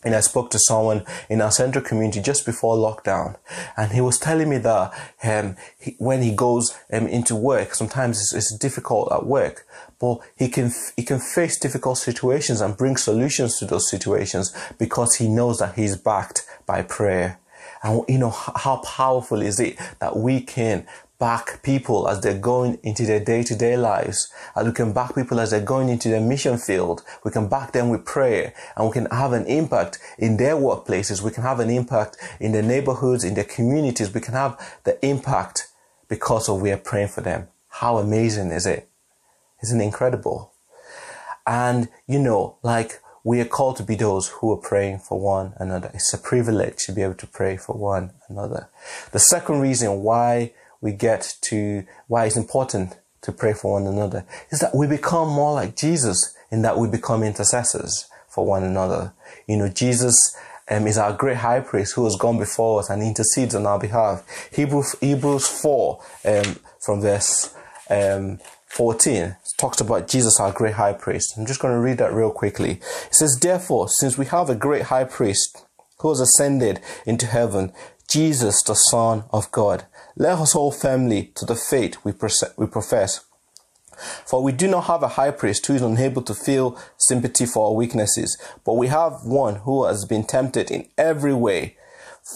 And 0.05 0.13
I 0.13 0.19
spoke 0.19 0.51
to 0.51 0.59
someone 0.59 1.03
in 1.29 1.41
our 1.41 1.49
central 1.49 1.83
community 1.83 2.21
just 2.21 2.45
before 2.45 2.75
lockdown, 2.75 3.37
and 3.75 3.91
he 3.91 4.01
was 4.01 4.19
telling 4.19 4.49
me 4.49 4.59
that 4.59 4.93
um, 5.23 5.55
he, 5.79 5.95
when 5.97 6.21
he 6.21 6.31
goes 6.35 6.77
um, 6.93 7.07
into 7.07 7.35
work, 7.35 7.73
sometimes 7.73 8.19
it's, 8.19 8.33
it's, 8.33 8.55
difficult 8.55 9.11
at 9.11 9.25
work, 9.25 9.65
but 9.99 10.19
he 10.37 10.47
can 10.47 10.71
he 10.95 11.01
can 11.01 11.19
face 11.19 11.57
difficult 11.57 11.97
situations 11.97 12.61
and 12.61 12.77
bring 12.77 12.97
solutions 12.97 13.57
to 13.57 13.65
those 13.65 13.89
situations 13.89 14.55
because 14.77 15.15
he 15.15 15.27
knows 15.27 15.57
that 15.57 15.73
he's 15.75 15.97
backed 15.97 16.45
by 16.67 16.83
prayer. 16.83 17.39
And 17.81 18.03
you 18.07 18.19
know 18.19 18.29
how 18.29 18.77
powerful 18.85 19.41
is 19.41 19.59
it 19.59 19.77
that 19.99 20.17
we 20.17 20.39
can 20.39 20.85
back 21.19 21.63
people 21.63 22.07
as 22.07 22.21
they're 22.21 22.37
going 22.37 22.79
into 22.83 23.05
their 23.05 23.19
day-to-day 23.19 23.77
lives. 23.77 24.31
As 24.55 24.65
we 24.65 24.73
can 24.73 24.93
back 24.93 25.15
people 25.15 25.39
as 25.39 25.51
they're 25.51 25.61
going 25.61 25.89
into 25.89 26.09
their 26.09 26.21
mission 26.21 26.57
field. 26.57 27.03
We 27.23 27.31
can 27.31 27.47
back 27.47 27.71
them 27.71 27.89
with 27.89 28.05
prayer 28.05 28.53
and 28.75 28.87
we 28.87 28.93
can 28.93 29.07
have 29.07 29.33
an 29.33 29.45
impact 29.45 29.99
in 30.17 30.37
their 30.37 30.55
workplaces. 30.55 31.21
We 31.21 31.31
can 31.31 31.43
have 31.43 31.59
an 31.59 31.69
impact 31.69 32.17
in 32.39 32.51
their 32.51 32.63
neighborhoods, 32.63 33.23
in 33.23 33.33
their 33.33 33.43
communities. 33.43 34.13
We 34.13 34.21
can 34.21 34.33
have 34.33 34.59
the 34.83 35.03
impact 35.05 35.67
because 36.07 36.49
of 36.49 36.61
we 36.61 36.71
are 36.71 36.77
praying 36.77 37.09
for 37.09 37.21
them. 37.21 37.47
How 37.67 37.97
amazing 37.97 38.51
is 38.51 38.65
it? 38.65 38.89
Isn't 39.63 39.81
it 39.81 39.85
incredible? 39.85 40.53
And 41.47 41.89
you 42.07 42.19
know, 42.19 42.57
like 42.63 43.01
we 43.23 43.41
are 43.41 43.45
called 43.45 43.75
to 43.77 43.83
be 43.83 43.95
those 43.95 44.27
who 44.27 44.51
are 44.51 44.57
praying 44.57 44.99
for 44.99 45.19
one 45.19 45.53
another. 45.57 45.89
It's 45.93 46.13
a 46.13 46.17
privilege 46.17 46.85
to 46.85 46.91
be 46.91 47.01
able 47.01 47.15
to 47.15 47.27
pray 47.27 47.57
for 47.57 47.75
one 47.75 48.11
another. 48.29 48.69
The 49.11 49.19
second 49.19 49.61
reason 49.61 50.03
why 50.03 50.53
we 50.85 50.91
get 50.91 51.35
to 51.41 51.83
why 52.05 52.25
it's 52.25 52.37
important 52.37 52.95
to 53.21 53.31
pray 53.31 53.53
for 53.53 53.73
one 53.73 53.87
another 53.87 54.23
is 54.51 54.59
that 54.59 54.75
we 54.75 54.85
become 54.85 55.27
more 55.27 55.51
like 55.51 55.75
Jesus 55.75 56.37
in 56.51 56.61
that 56.61 56.77
we 56.77 56.87
become 56.87 57.23
intercessors 57.23 58.07
for 58.29 58.45
one 58.45 58.63
another. 58.63 59.11
You 59.47 59.57
know, 59.57 59.67
Jesus 59.67 60.15
um, 60.69 60.85
is 60.85 60.99
our 60.99 61.11
great 61.11 61.37
high 61.37 61.59
priest 61.59 61.95
who 61.95 62.03
has 62.03 62.15
gone 62.17 62.37
before 62.37 62.79
us 62.79 62.91
and 62.91 63.01
intercedes 63.01 63.55
on 63.55 63.65
our 63.65 63.79
behalf. 63.79 64.23
Hebrews, 64.53 64.95
Hebrews 65.01 65.47
4 65.47 66.03
um, 66.25 66.55
from 66.79 67.01
verse 67.01 67.55
um, 67.89 68.37
14 68.67 69.35
talks 69.57 69.81
about 69.81 70.07
Jesus, 70.07 70.39
our 70.39 70.51
great 70.51 70.75
high 70.75 70.93
priest. 70.93 71.33
I'm 71.35 71.47
just 71.47 71.59
going 71.59 71.73
to 71.73 71.79
read 71.79 71.97
that 71.97 72.13
real 72.13 72.29
quickly. 72.29 72.73
It 73.07 73.15
says, 73.15 73.39
Therefore, 73.41 73.89
since 73.89 74.19
we 74.19 74.27
have 74.27 74.51
a 74.51 74.55
great 74.55 74.83
high 74.83 75.05
priest 75.05 75.65
who 75.99 76.09
has 76.09 76.19
ascended 76.19 76.79
into 77.07 77.25
heaven, 77.25 77.73
Jesus, 78.07 78.61
the 78.61 78.75
Son 78.75 79.23
of 79.31 79.51
God, 79.51 79.85
let 80.17 80.39
us 80.39 80.53
hold 80.53 80.75
firmly 80.75 81.31
to 81.35 81.45
the 81.45 81.55
faith 81.55 81.97
we, 82.03 82.13
we 82.57 82.67
profess. 82.67 83.25
For 84.25 84.41
we 84.41 84.51
do 84.51 84.67
not 84.67 84.85
have 84.85 85.03
a 85.03 85.09
high 85.09 85.31
priest 85.31 85.65
who 85.65 85.73
is 85.73 85.81
unable 85.81 86.21
to 86.23 86.33
feel 86.33 86.77
sympathy 86.97 87.45
for 87.45 87.67
our 87.67 87.73
weaknesses, 87.73 88.37
but 88.65 88.73
we 88.75 88.87
have 88.87 89.25
one 89.25 89.57
who 89.57 89.85
has 89.85 90.05
been 90.05 90.23
tempted 90.23 90.71
in 90.71 90.87
every 90.97 91.33
way. 91.33 91.77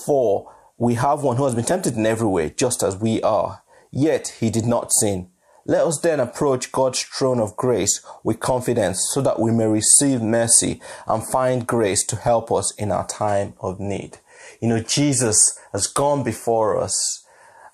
For 0.06 0.54
we 0.78 0.96
have 0.96 1.24
one 1.24 1.38
who 1.38 1.46
has 1.46 1.56
been 1.56 1.66
tempted 1.66 1.96
in 1.96 2.06
every 2.06 2.28
way, 2.28 2.52
just 2.52 2.84
as 2.84 2.98
we 2.98 3.22
are. 3.22 3.62
Yet 3.92 4.36
he 4.40 4.50
did 4.50 4.66
not 4.66 4.92
sin. 4.92 5.30
Let 5.66 5.86
us 5.86 6.00
then 6.00 6.20
approach 6.20 6.72
God's 6.72 7.02
throne 7.02 7.40
of 7.40 7.56
grace 7.56 8.02
with 8.24 8.40
confidence 8.40 9.10
so 9.14 9.22
that 9.22 9.40
we 9.40 9.52
may 9.52 9.68
receive 9.68 10.22
mercy 10.22 10.82
and 11.06 11.26
find 11.26 11.68
grace 11.68 12.04
to 12.08 12.16
help 12.16 12.52
us 12.52 12.74
in 12.76 12.92
our 12.92 13.06
time 13.08 13.54
of 13.60 13.80
need. 13.80 14.18
You 14.60 14.70
know, 14.70 14.82
Jesus 14.82 15.60
has 15.72 15.88
gone 15.88 16.24
before 16.24 16.78
us 16.78 17.26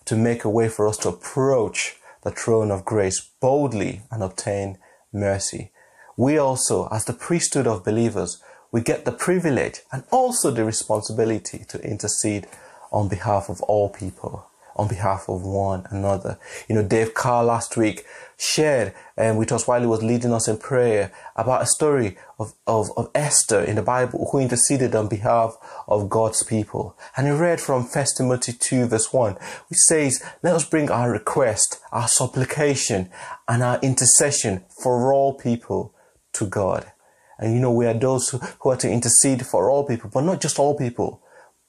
to 0.06 0.16
make 0.16 0.44
a 0.44 0.50
way 0.50 0.70
for 0.70 0.88
us 0.88 0.98
to 0.98 1.10
approach 1.10 1.98
the 2.24 2.32
throne 2.32 2.72
of 2.72 2.86
grace 2.86 3.30
boldly 3.40 4.02
and 4.12 4.24
obtain 4.24 4.78
mercy. 5.14 5.72
We 6.18 6.38
also, 6.38 6.88
as 6.92 7.06
the 7.06 7.14
priesthood 7.14 7.68
of 7.68 7.84
believers, 7.84 8.42
we 8.72 8.82
get 8.82 9.06
the 9.06 9.12
privilege 9.12 9.82
and 9.92 10.04
also 10.12 10.52
the 10.52 10.66
responsibility 10.66 11.66
to 11.70 11.82
intercede 11.82 12.48
on 12.92 13.08
behalf 13.08 13.50
of 13.50 13.62
all 13.64 13.90
people 13.90 14.48
on 14.76 14.88
behalf 14.88 15.30
of 15.30 15.44
one 15.44 15.86
another. 15.90 16.38
You 16.68 16.76
know, 16.76 16.84
Dave 16.84 17.14
Carr 17.14 17.44
last 17.44 17.78
week 17.78 18.06
shared 18.38 18.94
um, 19.18 19.38
with 19.38 19.52
us 19.52 19.68
while 19.68 19.80
he 19.80 19.88
was 19.88 20.04
leading 20.04 20.34
us 20.34 20.48
in 20.48 20.58
prayer 20.58 21.12
about 21.36 21.62
a 21.62 21.66
story 21.66 22.18
of, 22.38 22.54
of, 22.68 22.90
of 22.98 23.10
Esther 23.16 23.62
in 23.62 23.78
the 23.78 23.82
Bible 23.82 24.28
who 24.32 24.40
interceded 24.40 24.94
on 24.94 25.08
behalf 25.08 25.56
of 25.88 26.10
God's 26.10 26.44
people. 26.44 26.98
And 27.16 27.28
he 27.28 27.34
read 27.34 27.62
from 27.62 27.84
1 27.84 28.06
Timothy 28.18 28.54
2 28.54 28.88
verse 28.88 29.14
1, 29.14 29.34
which 29.70 29.80
says, 29.80 30.24
let 30.44 30.56
us 30.56 30.68
bring 30.68 30.92
our 30.92 31.10
request, 31.12 31.80
our 31.92 32.08
supplication 32.08 33.10
and 33.48 33.64
our 33.64 33.80
intercession 33.80 34.66
for 34.82 35.14
all 35.14 35.34
people 35.34 35.94
to 36.34 36.46
God. 36.46 36.92
And 37.38 37.54
you 37.54 37.60
know, 37.60 37.72
we 37.72 37.86
are 37.86 37.94
those 37.94 38.30
who, 38.30 38.38
who 38.60 38.70
are 38.70 38.78
to 38.78 38.90
intercede 38.90 39.46
for 39.46 39.70
all 39.70 39.86
people, 39.86 40.10
but 40.14 40.22
not 40.22 40.42
just 40.42 40.60
all 40.60 40.78
people, 40.78 41.22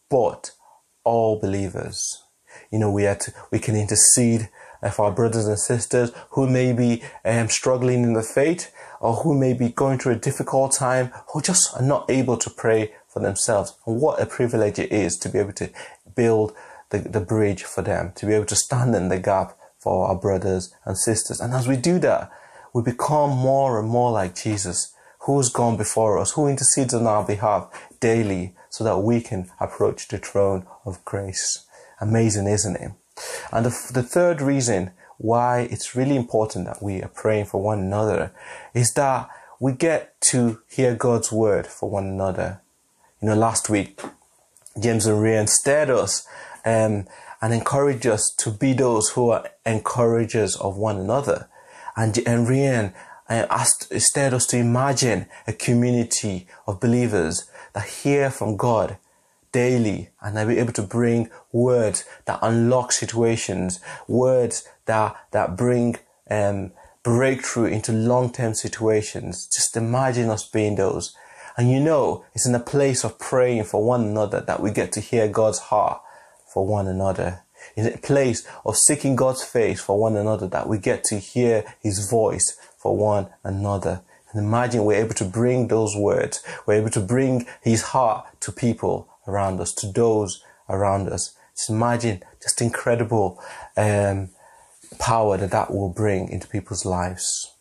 but 0.09 0.53
all 1.05 1.41
believers. 1.41 2.23
You 2.71 2.79
know, 2.79 2.91
we 2.91 3.05
had 3.05 3.21
to, 3.21 3.33
we 3.51 3.59
can 3.59 3.77
intercede 3.77 4.49
for 4.93 5.07
our 5.07 5.13
brothers 5.13 5.47
and 5.47 5.59
sisters 5.59 6.13
who 6.31 6.49
may 6.49 6.73
be 6.73 7.03
um, 7.25 7.49
struggling 7.49 8.03
in 8.05 8.13
the 8.13 8.23
faith 8.23 8.73
or 9.01 9.15
who 9.17 9.39
may 9.39 9.53
be 9.53 9.69
going 9.69 9.99
through 9.99 10.13
a 10.13 10.19
difficult 10.19 10.73
time 10.73 11.13
or 11.35 11.41
just 11.41 11.75
are 11.75 11.83
not 11.83 12.09
able 12.11 12.37
to 12.37 12.51
pray 12.51 12.93
for 13.09 13.21
themselves. 13.21 13.75
And 13.87 14.01
what 14.01 14.21
a 14.21 14.27
privilege 14.27 14.79
it 14.79 14.93
is 14.93 15.17
to 15.19 15.29
be 15.29 15.39
able 15.39 15.55
to 15.55 15.71
build 16.15 16.53
the, 16.91 16.99
the 16.99 17.21
bridge 17.21 17.65
for 17.65 17.83
them, 17.83 18.13
to 18.17 18.27
be 18.27 18.35
able 18.35 18.47
to 18.47 18.57
stand 18.57 18.95
in 18.95 19.09
the 19.09 19.19
gap 19.19 19.57
for 19.79 20.09
our 20.09 20.17
brothers 20.17 20.73
and 20.85 20.97
sisters. 20.97 21.41
And 21.41 21.53
as 21.53 21.67
we 21.67 21.77
do 21.77 21.99
that, 22.01 22.31
we 22.73 22.83
become 22.83 23.31
more 23.31 23.79
and 23.79 23.89
more 23.89 24.13
like 24.13 24.35
Jesus, 24.35 24.95
who's 25.21 25.49
gone 25.49 25.77
before 25.77 26.19
us, 26.19 26.33
who 26.33 26.47
intercedes 26.47 26.95
on 26.95 27.07
our 27.07 27.25
behalf 27.25 27.71
daily 28.01 28.55
so 28.69 28.85
that 28.85 28.99
we 28.99 29.21
can 29.21 29.51
approach 29.59 30.09
the 30.09 30.19
throne 30.19 30.67
of 30.85 31.05
grace. 31.05 31.66
Amazing, 32.01 32.47
isn't 32.47 32.77
it? 32.77 32.93
And 33.53 33.67
the, 33.67 33.91
the 33.93 34.03
third 34.03 34.41
reason 34.41 34.93
why 35.19 35.61
it's 35.71 35.97
really 35.97 36.17
important 36.17 36.67
that 36.67 36.83
we 36.83 37.03
are 37.03 37.09
praying 37.09 37.47
for 37.47 37.63
one 37.63 37.79
another 37.79 38.33
is 38.75 38.93
that 38.95 39.29
we 39.59 39.73
get 39.73 40.21
to 40.21 40.61
hear 40.69 40.95
God's 40.95 41.33
word 41.33 41.67
for 41.67 41.89
one 41.89 42.07
another. 42.07 42.61
You 43.23 43.29
know, 43.29 43.35
last 43.35 43.71
week, 43.71 44.01
James 44.79 45.07
and 45.07 45.23
Ryan 45.23 45.47
stirred 45.47 45.89
us 45.89 46.27
um, 46.67 47.07
and 47.41 47.55
encouraged 47.55 48.07
us 48.07 48.35
to 48.39 48.51
be 48.51 48.75
those 48.75 49.11
who 49.11 49.31
are 49.31 49.49
encouragers 49.65 50.57
of 50.57 50.77
one 50.77 50.99
another. 50.99 51.49
And, 51.97 52.19
and 52.27 52.47
Ryan 52.47 52.93
uh, 53.31 53.47
asked, 53.49 53.99
stirred 54.01 54.35
us 54.35 54.47
to 54.49 54.59
imagine 54.59 55.27
a 55.47 55.55
community 55.55 56.47
of 56.67 56.81
believers 56.81 57.51
that 57.73 57.87
hear 57.87 58.31
from 58.31 58.59
God 58.59 58.99
daily 59.57 60.11
and 60.21 60.39
I'll 60.39 60.47
be 60.47 60.59
able 60.59 60.75
to 60.75 60.83
bring 60.83 61.31
words 61.51 62.05
that 62.27 62.41
unlock 62.43 62.93
situations, 62.93 63.81
words 64.07 64.69
that, 64.85 65.17
that 65.31 65.57
bring, 65.57 65.97
um, 66.31 66.73
breakthrough 67.03 67.65
into 67.65 67.91
long-term 67.91 68.53
situations. 68.53 69.47
Just 69.47 69.75
imagine 69.75 70.29
us 70.29 70.47
being 70.47 70.75
those. 70.75 71.17
And 71.57 71.71
you 71.71 71.81
know, 71.81 72.27
it's 72.35 72.47
in 72.47 72.55
a 72.55 72.61
place 72.61 73.03
of 73.03 73.19
praying 73.19 73.65
for 73.65 73.83
one 73.83 74.05
another 74.05 74.43
that 74.43 74.61
we 74.61 74.71
get 74.71 74.93
to 74.93 75.01
hear 75.01 75.27
God's 75.27 75.61
heart 75.71 76.03
for 76.47 76.67
one 76.67 76.87
another. 76.87 77.41
In 77.75 77.87
a 77.87 77.97
place 77.97 78.47
of 78.67 78.77
seeking 78.77 79.17
God's 79.17 79.43
face 79.43 79.81
for 79.81 79.99
one 79.99 80.17
another 80.17 80.47
that 80.49 80.69
we 80.69 80.77
get 80.77 81.03
to 81.05 81.19
hear 81.19 81.65
His 81.81 82.11
voice 82.11 82.59
for 82.77 82.95
one 82.95 83.29
another. 83.43 84.03
And 84.31 84.45
imagine 84.45 84.85
we're 84.85 85.03
able 85.03 85.15
to 85.15 85.25
bring 85.25 85.69
those 85.69 85.97
words. 85.97 86.43
We're 86.67 86.81
able 86.83 86.91
to 86.91 87.01
bring 87.01 87.47
His 87.63 87.81
heart 87.95 88.27
to 88.41 88.53
people 88.53 89.09
around 89.27 89.61
us, 89.61 89.73
to 89.75 89.91
those 89.91 90.43
around 90.69 91.09
us. 91.09 91.35
Just 91.57 91.71
imagine 91.71 92.23
just 92.43 92.61
incredible 92.61 93.43
um, 93.77 94.31
power 94.99 95.37
that 95.37 95.51
that 95.51 95.73
will 95.73 95.89
bring 95.89 96.29
into 96.29 96.47
people's 96.49 96.85
lives. 96.85 97.53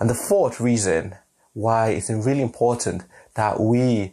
And 0.00 0.08
the 0.08 0.14
fourth 0.14 0.60
reason 0.60 1.16
why 1.54 1.90
it's 1.90 2.10
really 2.10 2.42
important 2.42 3.02
that 3.34 3.60
we 3.60 4.12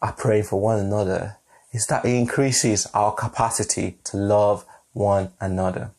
are 0.00 0.12
praying 0.12 0.44
for 0.44 0.60
one 0.60 0.78
another 0.78 1.36
is 1.72 1.86
that 1.86 2.04
it 2.04 2.14
increases 2.14 2.86
our 2.94 3.12
capacity 3.12 3.98
to 4.04 4.16
love 4.16 4.64
one 4.92 5.32
another. 5.40 5.90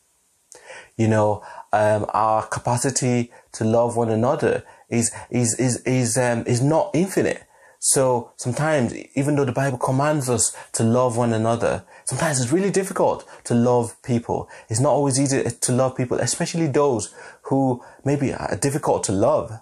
You 0.96 1.08
know, 1.08 1.44
um, 1.72 2.06
our 2.08 2.46
capacity 2.46 3.30
to 3.52 3.64
love 3.64 3.96
one 3.96 4.10
another 4.10 4.64
is 4.88 5.12
is 5.30 5.54
is 5.58 5.76
is 5.82 6.18
um, 6.18 6.44
is 6.46 6.60
not 6.60 6.90
infinite. 6.94 7.44
So 7.80 8.32
sometimes, 8.36 8.92
even 9.14 9.36
though 9.36 9.44
the 9.44 9.52
Bible 9.52 9.78
commands 9.78 10.28
us 10.28 10.56
to 10.72 10.82
love 10.82 11.16
one 11.16 11.32
another, 11.32 11.84
sometimes 12.04 12.40
it's 12.40 12.52
really 12.52 12.70
difficult 12.70 13.24
to 13.44 13.54
love 13.54 14.00
people. 14.02 14.48
It's 14.68 14.80
not 14.80 14.90
always 14.90 15.20
easy 15.20 15.44
to 15.48 15.72
love 15.72 15.96
people, 15.96 16.18
especially 16.18 16.66
those 16.66 17.14
who 17.42 17.82
maybe 18.04 18.34
are 18.34 18.56
difficult 18.56 19.04
to 19.04 19.12
love, 19.12 19.52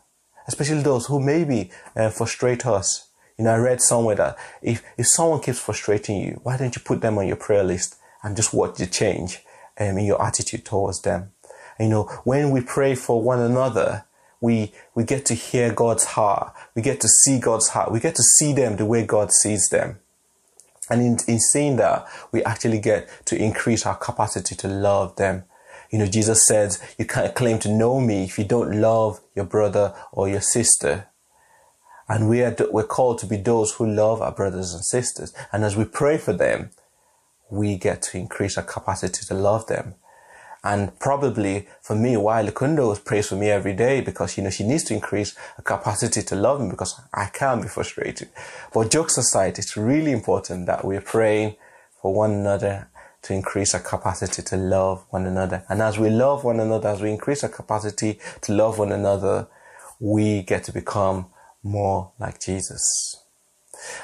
especially 0.49 0.83
those 0.83 1.07
who 1.07 1.21
maybe 1.21 1.71
uh, 1.95 2.09
frustrate 2.09 2.65
us. 2.65 3.11
You 3.39 3.45
know, 3.45 3.53
I 3.53 3.59
read 3.59 3.83
somewhere 3.83 4.17
that 4.17 4.39
if, 4.63 4.83
if 4.97 5.09
someone 5.09 5.43
keeps 5.43 5.59
frustrating 5.59 6.23
you, 6.23 6.41
why 6.43 6.57
don't 6.57 6.75
you 6.75 6.81
put 6.83 7.03
them 7.03 7.19
on 7.19 7.27
your 7.27 7.37
prayer 7.37 7.65
list 7.65 7.97
and 8.23 8.35
just 8.35 8.55
watch 8.55 8.79
the 8.79 8.87
change 8.87 9.41
um, 9.79 9.99
in 9.99 10.07
your 10.07 10.25
attitude 10.25 10.65
towards 10.65 11.03
them? 11.03 11.33
You 11.79 11.91
know, 11.91 12.05
when 12.25 12.51
we 12.51 12.63
pray 12.63 12.95
for 12.95 13.23
one 13.23 13.41
another, 13.41 14.06
we, 14.41 14.73
we 14.95 15.05
get 15.05 15.25
to 15.27 15.35
hear 15.35 15.73
God's 15.73 16.05
heart. 16.05 16.53
We 16.75 16.83
get 16.83 17.01
to 17.01 17.09
see 17.09 17.39
God's 17.39 17.69
heart. 17.69 17.91
We 17.91 18.01
get 18.01 18.15
to 18.17 18.23
see 18.23 18.53
them 18.53 18.77
the 18.77 18.87
way 18.87 19.05
God 19.05 19.33
sees 19.33 19.69
them. 19.69 19.99
And 20.89 21.03
in, 21.03 21.19
in 21.27 21.41
seeing 21.41 21.77
that, 21.77 22.07
we 22.33 22.45
actually 22.45 22.79
get 22.79 23.09
to 23.27 23.37
increase 23.37 23.87
our 23.87 23.97
capacity 23.97 24.55
to 24.57 24.69
love 24.69 25.17
them. 25.17 25.45
You 25.91 25.99
know, 25.99 26.07
Jesus 26.07 26.47
said, 26.47 26.77
you 26.99 27.05
can't 27.05 27.35
claim 27.35 27.59
to 27.61 27.73
know 27.73 28.01
me 28.01 28.25
if 28.25 28.39
you 28.39 28.45
don't 28.45 28.81
love 28.81 29.21
your 29.35 29.45
brother 29.45 29.95
or 30.13 30.29
your 30.29 30.41
sister. 30.41 31.09
And 32.09 32.29
we 32.29 32.43
are, 32.43 32.55
we're 32.71 32.85
called 32.85 33.19
to 33.19 33.27
be 33.27 33.37
those 33.37 33.75
who 33.75 33.87
love 33.87 34.23
our 34.23 34.33
brothers 34.33 34.75
and 34.75 34.85
sisters. 34.85 35.33
And 35.53 35.65
as 35.65 35.77
we 35.77 35.85
pray 35.85 36.19
for 36.19 36.33
them, 36.33 36.71
we 37.51 37.77
get 37.77 38.03
to 38.03 38.19
increase 38.19 38.57
our 38.57 38.65
capacity 38.65 39.25
to 39.27 39.35
love 39.35 39.67
them. 39.67 39.95
And 40.65 40.99
probably 40.99 41.69
for 41.81 41.95
me, 41.95 42.17
why 42.17 42.43
Lukundo 42.45 42.93
prays 43.05 43.29
for 43.29 43.37
me 43.37 43.51
every 43.51 43.75
day 43.75 44.01
because, 44.01 44.37
you 44.37 44.43
know, 44.43 44.51
she 44.51 44.65
needs 44.65 44.85
to 44.85 44.95
increase 44.95 45.37
her 45.57 45.63
capacity 45.63 46.23
to 46.23 46.35
love 46.35 46.61
me 46.61 46.71
because 46.71 47.01
I 47.15 47.27
can 47.27 47.63
be 47.63 47.69
frustrated. 47.69 48.31
But 48.73 48.91
jokes 48.91 49.17
aside, 49.17 49.59
it's 49.59 49.77
really 49.77 50.13
important 50.13 50.67
that 50.67 50.85
we're 50.85 51.01
praying 51.01 51.57
for 52.03 52.13
one 52.13 52.33
another 52.33 52.89
to 53.23 53.35
increase 53.35 53.75
our 53.75 53.81
capacity 53.81 54.43
to 54.43 54.57
love 54.57 55.05
one 55.11 55.27
another. 55.27 55.65
And 55.69 55.83
as 55.83 55.99
we 55.99 56.11
love 56.11 56.45
one 56.45 56.61
another, 56.61 56.89
as 56.89 57.03
we 57.03 57.11
increase 57.11 57.43
our 57.43 57.51
capacity 57.51 58.19
to 58.43 58.53
love 58.53 58.79
one 58.79 58.93
another, 58.93 59.49
we 59.99 60.43
get 60.43 60.65
to 60.65 60.73
become 60.73 61.27
more 61.63 62.13
like 62.19 62.41
Jesus. 62.41 62.83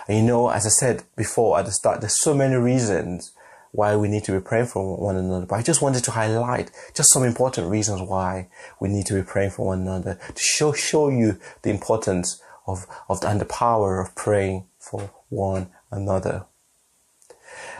And 0.08 0.18
you 0.18 0.24
know, 0.24 0.48
as 0.48 0.66
I 0.66 0.70
said 0.70 1.04
before 1.16 1.58
at 1.58 1.66
the 1.66 1.72
start, 1.72 2.00
there's 2.00 2.20
so 2.20 2.34
many 2.34 2.56
reasons 2.56 3.32
why 3.72 3.96
we 3.96 4.06
need 4.06 4.22
to 4.24 4.32
be 4.32 4.40
praying 4.40 4.66
for 4.66 4.96
one 4.96 5.16
another. 5.16 5.46
But 5.46 5.56
I 5.56 5.62
just 5.62 5.82
wanted 5.82 6.04
to 6.04 6.10
highlight 6.12 6.70
just 6.94 7.10
some 7.10 7.24
important 7.24 7.70
reasons 7.70 8.08
why 8.08 8.48
we 8.80 8.88
need 8.88 9.06
to 9.06 9.14
be 9.14 9.22
praying 9.22 9.50
for 9.50 9.66
one 9.66 9.80
another 9.80 10.20
to 10.34 10.42
show, 10.42 10.72
show 10.72 11.08
you 11.08 11.38
the 11.62 11.70
importance 11.70 12.40
of, 12.66 12.86
of 13.08 13.24
and 13.24 13.40
the 13.40 13.46
power 13.46 14.00
of 14.00 14.14
praying 14.14 14.66
for 14.78 15.10
one 15.30 15.70
another. 15.90 16.44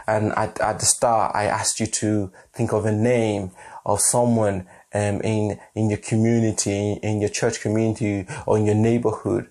And 0.07 0.33
at, 0.33 0.61
at 0.61 0.81
the 0.81 0.87
start, 0.87 1.37
I 1.37 1.45
asked 1.45 1.79
you 1.79 1.87
to 1.87 2.33
think 2.53 2.73
of 2.73 2.87
a 2.87 2.93
name 2.93 3.53
of 3.85 4.01
someone 4.01 4.67
um, 4.95 5.21
in 5.23 5.59
in 5.75 5.89
your 5.89 5.99
community, 5.99 6.99
in 7.03 7.21
your 7.21 7.31
church 7.31 7.61
community, 7.61 8.27
or 8.47 8.59
in 8.59 8.67
your 8.67 8.75
neighborhood 8.75 9.49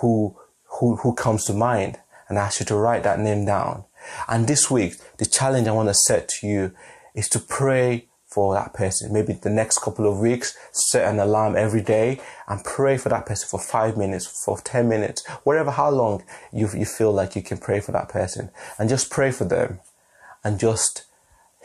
who 0.00 0.36
who 0.64 0.96
who 0.96 1.14
comes 1.14 1.44
to 1.46 1.54
mind, 1.54 1.98
and 2.28 2.38
I 2.38 2.42
asked 2.42 2.60
you 2.60 2.66
to 2.66 2.76
write 2.76 3.02
that 3.04 3.20
name 3.20 3.44
down. 3.46 3.84
And 4.28 4.46
this 4.46 4.70
week, 4.70 4.96
the 5.18 5.26
challenge 5.26 5.68
I 5.68 5.72
want 5.72 5.88
to 5.88 5.94
set 5.94 6.28
to 6.28 6.46
you 6.46 6.72
is 7.14 7.28
to 7.30 7.38
pray 7.38 8.08
for 8.32 8.54
that 8.54 8.72
person. 8.72 9.12
Maybe 9.12 9.34
the 9.34 9.50
next 9.50 9.78
couple 9.78 10.10
of 10.10 10.18
weeks, 10.18 10.56
set 10.72 11.06
an 11.06 11.20
alarm 11.20 11.54
every 11.54 11.82
day 11.82 12.20
and 12.48 12.64
pray 12.64 12.96
for 12.96 13.10
that 13.10 13.26
person 13.26 13.48
for 13.48 13.60
five 13.60 13.96
minutes, 13.96 14.26
for 14.44 14.58
10 14.58 14.88
minutes, 14.88 15.26
whatever, 15.44 15.70
how 15.70 15.90
long 15.90 16.24
you, 16.52 16.68
you 16.74 16.86
feel 16.86 17.12
like 17.12 17.36
you 17.36 17.42
can 17.42 17.58
pray 17.58 17.80
for 17.80 17.92
that 17.92 18.08
person 18.08 18.50
and 18.78 18.88
just 18.88 19.10
pray 19.10 19.30
for 19.30 19.44
them 19.44 19.80
and 20.42 20.58
just 20.58 21.04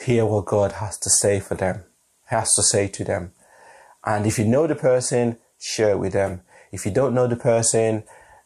hear 0.06 0.26
what 0.26 0.46
God 0.46 0.74
has 0.74 0.98
to 1.00 1.10
say 1.10 1.40
for 1.40 1.56
them, 1.56 1.84
has 2.26 2.54
to 2.56 2.64
say 2.64 2.88
to 2.90 3.04
them. 3.04 3.32
And 4.06 4.26
if 4.26 4.38
you 4.38 4.46
know 4.46 4.68
the 4.68 4.76
person, 4.76 5.38
share 5.58 5.92
it 5.92 6.00
with 6.00 6.14
them. 6.14 6.42
If 6.72 6.86
you 6.86 6.92
don't 6.92 7.16
know 7.16 7.28
the 7.28 7.38
person, 7.38 8.04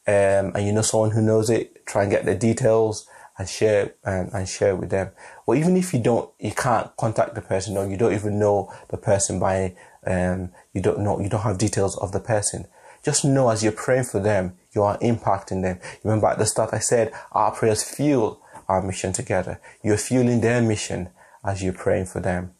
um, 0.08 0.52
and 0.56 0.66
you 0.66 0.72
know 0.72 0.82
someone 0.82 1.12
who 1.12 1.22
knows 1.22 1.50
it, 1.50 1.86
try 1.86 2.04
and 2.04 2.12
get 2.12 2.26
the 2.26 2.36
details 2.36 3.08
and 3.42 3.50
share 3.50 3.96
um, 4.06 4.30
and 4.34 4.48
share 4.48 4.76
with 4.76 4.92
them. 4.92 5.10
Or 5.48 5.56
even 5.56 5.76
if 5.76 5.94
you 5.94 6.00
don't, 6.00 6.30
you 6.40 6.52
can't 6.52 6.96
contact 6.96 7.34
the 7.34 7.42
person 7.42 7.76
or 7.76 7.88
you 7.88 7.98
don't 7.98 8.14
even 8.14 8.38
know 8.38 8.72
the 8.90 8.98
person 8.98 9.40
by, 9.40 9.76
um, 10.06 10.52
you 10.74 10.82
don't 10.82 11.00
know, 11.00 11.20
you 11.20 11.28
don't 11.28 11.42
have 11.42 11.58
details 11.58 11.98
of 11.98 12.12
the 12.12 12.20
person. 12.20 12.68
Just 13.04 13.26
know 13.26 13.50
as 13.50 13.64
you're 13.64 13.72
praying 13.72 14.04
for 14.04 14.20
them, 14.20 14.54
you 14.76 14.84
are 14.84 15.00
impacting 15.00 15.64
them. 15.64 15.80
Remember 16.04 16.28
at 16.28 16.38
the 16.38 16.46
start 16.46 16.70
I 16.72 16.78
said 16.80 17.12
our 17.32 17.52
prayers 17.52 17.84
fuel 17.84 18.40
our 18.68 18.84
mission 18.84 19.12
together. 19.12 19.60
You're 19.84 19.98
fueling 19.98 20.42
their 20.42 20.62
mission 20.62 21.10
as 21.44 21.64
you're 21.64 21.74
praying 21.74 22.06
for 22.06 22.20
them. 22.20 22.54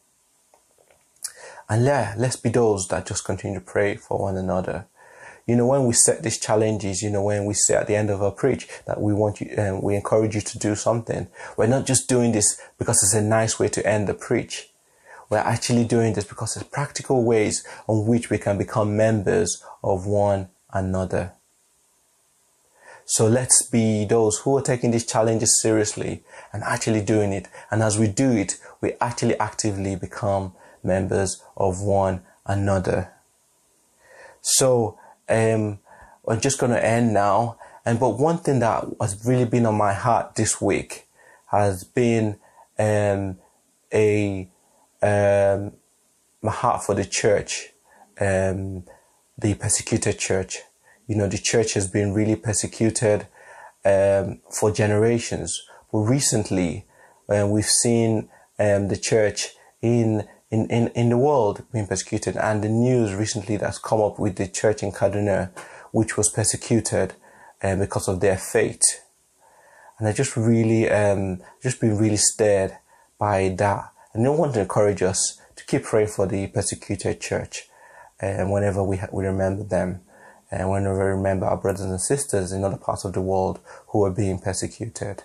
And 1.68 1.84
yeah, 1.84 2.14
let's 2.18 2.36
be 2.36 2.50
those 2.50 2.88
that 2.88 3.06
just 3.06 3.24
continue 3.24 3.60
to 3.60 3.64
pray 3.64 3.94
for 3.94 4.18
one 4.18 4.36
another. 4.36 4.88
You 5.46 5.56
know, 5.56 5.66
when 5.66 5.86
we 5.86 5.92
set 5.92 6.22
these 6.22 6.38
challenges, 6.38 7.02
you 7.02 7.10
know, 7.10 7.24
when 7.24 7.46
we 7.46 7.54
say 7.54 7.74
at 7.74 7.86
the 7.88 7.96
end 7.96 8.10
of 8.10 8.22
our 8.22 8.30
preach 8.30 8.68
that 8.86 9.00
we 9.00 9.12
want 9.12 9.40
you, 9.40 9.54
um, 9.58 9.82
we 9.82 9.96
encourage 9.96 10.34
you 10.34 10.40
to 10.40 10.58
do 10.58 10.74
something. 10.74 11.26
We're 11.56 11.66
not 11.66 11.86
just 11.86 12.08
doing 12.08 12.32
this 12.32 12.60
because 12.78 13.02
it's 13.02 13.14
a 13.14 13.22
nice 13.22 13.58
way 13.58 13.68
to 13.68 13.86
end 13.86 14.08
the 14.08 14.14
preach. 14.14 14.70
We're 15.28 15.38
actually 15.38 15.84
doing 15.84 16.12
this 16.12 16.24
because 16.24 16.56
it's 16.56 16.68
practical 16.68 17.24
ways 17.24 17.66
on 17.88 18.06
which 18.06 18.30
we 18.30 18.38
can 18.38 18.58
become 18.58 18.96
members 18.96 19.64
of 19.82 20.06
one 20.06 20.48
another. 20.72 21.32
So 23.04 23.26
let's 23.26 23.62
be 23.66 24.04
those 24.04 24.38
who 24.38 24.56
are 24.56 24.62
taking 24.62 24.90
these 24.90 25.06
challenges 25.06 25.60
seriously 25.60 26.22
and 26.52 26.62
actually 26.62 27.02
doing 27.02 27.32
it. 27.32 27.48
And 27.70 27.82
as 27.82 27.98
we 27.98 28.08
do 28.08 28.30
it, 28.30 28.58
we 28.80 28.92
actually 29.00 29.38
actively 29.38 29.96
become 29.96 30.54
members 30.82 31.42
of 31.56 31.80
one 31.80 32.22
another. 32.46 33.12
So, 34.40 34.98
um, 35.28 35.78
I'm 36.28 36.40
just 36.40 36.58
going 36.58 36.72
to 36.72 36.84
end 36.84 37.12
now. 37.12 37.58
And, 37.84 37.98
but 37.98 38.18
one 38.18 38.38
thing 38.38 38.60
that 38.60 38.84
has 39.00 39.26
really 39.26 39.44
been 39.44 39.66
on 39.66 39.76
my 39.76 39.92
heart 39.92 40.36
this 40.36 40.60
week 40.60 41.06
has 41.50 41.84
been, 41.84 42.38
um, 42.78 43.38
a, 43.92 44.48
um, 45.02 45.72
my 46.40 46.52
heart 46.52 46.84
for 46.84 46.94
the 46.94 47.04
church, 47.04 47.70
um, 48.20 48.84
the 49.36 49.54
persecuted 49.54 50.18
church. 50.18 50.60
You 51.06 51.16
know, 51.16 51.26
the 51.26 51.38
church 51.38 51.74
has 51.74 51.88
been 51.88 52.14
really 52.14 52.36
persecuted, 52.36 53.26
um, 53.84 54.40
for 54.50 54.70
generations. 54.70 55.62
But 55.90 55.98
recently, 55.98 56.86
uh, 57.28 57.46
we've 57.48 57.64
seen, 57.64 58.28
um, 58.58 58.88
the 58.88 58.96
church 58.96 59.48
in 59.82 60.28
in, 60.52 60.66
in, 60.66 60.88
in 60.88 61.08
the 61.08 61.16
world 61.16 61.64
being 61.72 61.86
persecuted 61.86 62.36
and 62.36 62.62
the 62.62 62.68
news 62.68 63.14
recently 63.14 63.56
that's 63.56 63.78
come 63.78 64.02
up 64.02 64.18
with 64.18 64.36
the 64.36 64.46
church 64.46 64.82
in 64.82 64.92
Kaduna, 64.92 65.50
which 65.92 66.18
was 66.18 66.28
persecuted 66.28 67.14
um, 67.62 67.78
because 67.78 68.06
of 68.06 68.20
their 68.20 68.36
faith. 68.36 69.00
And 69.98 70.06
I 70.06 70.12
just 70.12 70.36
really, 70.36 70.90
um, 70.90 71.40
just 71.62 71.80
been 71.80 71.96
really 71.96 72.18
stirred 72.18 72.76
by 73.18 73.54
that. 73.56 73.92
And 74.12 74.26
I 74.26 74.30
want 74.30 74.52
to 74.54 74.60
encourage 74.60 75.02
us 75.02 75.40
to 75.56 75.64
keep 75.64 75.84
praying 75.84 76.08
for 76.08 76.26
the 76.26 76.48
persecuted 76.48 77.18
church. 77.18 77.68
And 78.20 78.42
um, 78.42 78.50
whenever 78.50 78.82
we, 78.82 79.00
we 79.10 79.24
remember 79.24 79.64
them 79.64 80.02
and 80.50 80.70
whenever 80.70 80.98
we 80.98 81.12
remember 81.12 81.46
our 81.46 81.56
brothers 81.56 81.80
and 81.80 81.98
sisters 81.98 82.52
in 82.52 82.62
other 82.62 82.76
parts 82.76 83.06
of 83.06 83.14
the 83.14 83.22
world 83.22 83.58
who 83.88 84.04
are 84.04 84.10
being 84.10 84.38
persecuted. 84.38 85.22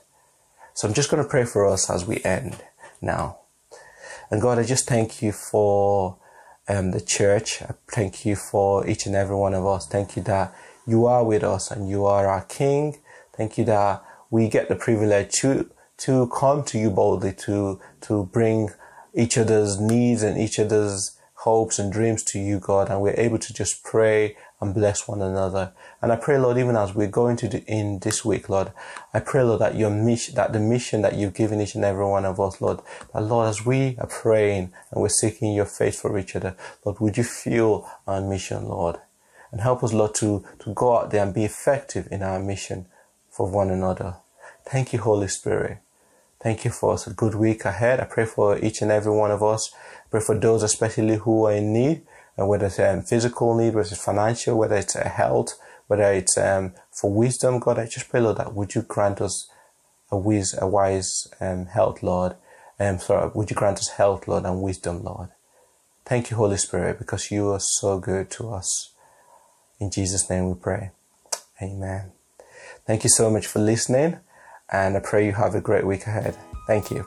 So 0.74 0.88
I'm 0.88 0.94
just 0.94 1.12
going 1.12 1.22
to 1.22 1.30
pray 1.30 1.44
for 1.44 1.68
us 1.68 1.90
as 1.90 2.06
we 2.06 2.24
end 2.24 2.64
now. 3.02 3.40
And 4.30 4.42
God, 4.42 4.60
I 4.60 4.64
just 4.64 4.88
thank 4.88 5.22
you 5.22 5.32
for 5.32 6.18
um, 6.68 6.92
the 6.92 7.02
church. 7.02 7.62
I 7.62 7.74
thank 7.90 8.26
you 8.26 8.36
for 8.36 8.86
each 8.88 9.06
and 9.06 9.16
every 9.16 9.36
one 9.36 9.54
of 9.54 9.66
us. 9.66 9.88
Thank 9.88 10.16
you 10.16 10.24
that 10.24 10.54
you 10.86 11.06
are 11.06 11.24
with 11.24 11.44
us 11.44 11.72
and 11.72 11.90
you 11.90 12.06
are 12.06 12.28
our 12.28 12.42
King. 12.42 12.98
Thank 13.36 13.58
you 13.58 13.66
that 13.66 14.04
we 14.30 14.50
get 14.50 14.68
the 14.70 14.76
privilege 14.76 15.32
to 15.42 15.70
to 15.98 16.28
come 16.28 16.64
to 16.64 16.78
you 16.78 16.92
boldly 16.92 17.34
to 17.34 17.80
to 18.02 18.26
bring 18.26 18.70
each 19.14 19.38
other's 19.38 19.80
needs 19.80 20.22
and 20.22 20.38
each 20.38 20.60
other's 20.60 21.17
hopes 21.42 21.78
and 21.78 21.94
dreams 21.94 22.24
to 22.24 22.40
you, 22.40 22.60
God, 22.60 22.90
and 22.90 23.00
we're 23.00 23.14
able 23.16 23.38
to 23.38 23.54
just 23.54 23.84
pray 23.84 24.36
and 24.60 24.74
bless 24.74 25.08
one 25.08 25.22
another. 25.22 25.72
And 26.02 26.12
I 26.12 26.16
pray, 26.16 26.40
Lord, 26.40 26.58
even 26.58 26.76
as 26.76 26.96
we're 26.96 27.08
going 27.08 27.38
to 27.38 27.48
do 27.48 27.62
in 27.68 28.00
this 28.00 28.26
week, 28.26 28.50
Lord, 28.50 28.72
I 29.14 29.20
pray, 29.20 29.44
Lord, 29.44 29.62
that 29.62 29.76
your 29.76 29.92
mission, 29.92 30.34
that 30.34 30.52
the 30.52 30.60
mission 30.60 31.04
that 31.04 31.16
you've 31.16 31.36
given 31.36 31.62
each 31.62 31.76
and 31.76 31.86
every 31.86 32.06
one 32.06 32.26
of 32.26 32.40
us, 32.40 32.60
Lord, 32.60 32.80
that 33.14 33.22
Lord, 33.22 33.50
as 33.50 33.64
we 33.64 33.96
are 34.00 34.08
praying 34.08 34.74
and 34.92 35.02
we're 35.02 35.10
seeking 35.10 35.54
your 35.54 35.66
face 35.66 36.02
for 36.02 36.18
each 36.18 36.36
other, 36.36 36.56
Lord, 36.84 37.00
would 37.00 37.18
you 37.18 37.24
fuel 37.24 37.88
our 38.08 38.20
mission, 38.20 38.68
Lord, 38.68 38.98
and 39.52 39.62
help 39.62 39.84
us, 39.84 39.94
Lord, 39.94 40.16
to, 40.16 40.44
to 40.60 40.74
go 40.74 40.98
out 40.98 41.12
there 41.12 41.24
and 41.24 41.36
be 41.36 41.46
effective 41.46 42.08
in 42.12 42.24
our 42.24 42.40
mission 42.40 42.88
for 43.30 43.48
one 43.48 43.70
another. 43.70 44.16
Thank 44.66 44.92
you, 44.92 45.00
Holy 45.00 45.28
Spirit. 45.28 45.78
Thank 46.40 46.66
you 46.66 46.72
for 46.72 46.98
a 47.06 47.10
good 47.10 47.36
week 47.36 47.66
ahead. 47.66 48.00
I 48.00 48.06
pray 48.06 48.26
for 48.26 48.58
each 48.60 48.82
and 48.82 48.92
every 48.92 49.12
one 49.12 49.32
of 49.32 49.42
us. 49.42 49.74
I 49.74 50.10
pray 50.12 50.22
for 50.22 50.38
those 50.38 50.64
especially 50.64 51.18
who 51.18 51.46
are 51.48 51.54
in 51.54 51.74
need 51.74 52.04
and 52.38 52.48
whether 52.48 52.68
it's 52.68 52.80
um, 52.80 53.02
physical 53.02 53.56
need, 53.56 53.74
whether 53.74 53.90
it's 53.90 54.04
financial, 54.04 54.58
whether 54.58 54.76
it's 54.76 54.96
uh, 54.96 55.10
health, 55.10 55.60
whether 55.88 56.12
it's 56.14 56.38
um, 56.38 56.74
for 56.92 57.12
wisdom, 57.12 57.60
God, 57.60 57.80
I 57.80 57.88
just 57.88 58.10
pray, 58.10 58.20
Lord, 58.20 58.38
that 58.38 58.54
would 58.54 58.76
you 58.76 58.84
grant 58.84 59.20
us 59.20 59.50
a 60.12 60.18
wise, 60.18 60.56
a 60.60 60.68
wise 60.68 61.28
um, 61.42 61.66
health, 61.66 62.04
Lord. 62.04 62.36
Um, 62.80 63.00
sorry, 63.00 63.32
would 63.34 63.50
you 63.50 63.56
grant 63.56 63.80
us 63.80 63.90
health, 63.90 64.28
Lord, 64.28 64.46
and 64.46 64.62
wisdom, 64.62 65.04
Lord. 65.04 65.30
Thank 66.06 66.30
you, 66.30 66.38
Holy 66.38 66.58
Spirit, 66.58 67.00
because 67.00 67.32
you 67.32 67.50
are 67.52 67.60
so 67.60 68.00
good 68.00 68.30
to 68.32 68.54
us. 68.54 68.94
In 69.80 69.90
Jesus' 69.92 70.30
name 70.30 70.48
we 70.48 70.56
pray. 70.56 70.92
Amen. 71.62 72.12
Thank 72.86 73.04
you 73.04 73.10
so 73.10 73.30
much 73.30 73.48
for 73.48 73.60
listening, 73.60 74.20
and 74.72 74.98
I 74.98 75.00
pray 75.00 75.26
you 75.26 75.34
have 75.34 75.56
a 75.56 75.62
great 75.62 75.86
week 75.86 76.08
ahead. 76.08 76.38
Thank 76.66 76.92
you. 76.92 77.06